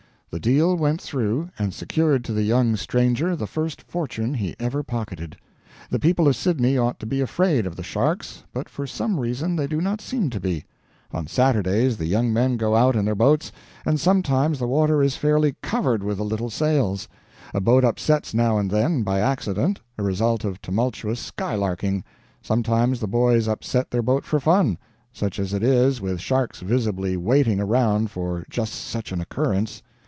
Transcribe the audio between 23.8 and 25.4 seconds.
their boat for fun such